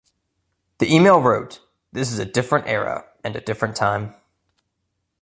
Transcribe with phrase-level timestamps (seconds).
[0.79, 4.15] The email wrote, This is a different era and a different time.